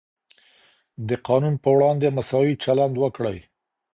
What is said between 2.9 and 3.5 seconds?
وکړئ.